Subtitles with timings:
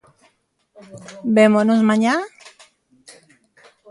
[1.35, 2.15] Vémonos mañá?